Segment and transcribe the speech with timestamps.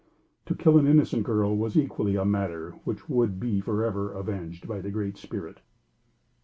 [0.47, 4.81] To kill an innocent girl was equally a matter which would be forever avenged by
[4.81, 5.61] the Great Spirit.